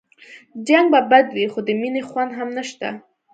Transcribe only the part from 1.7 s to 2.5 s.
مينې خوند هم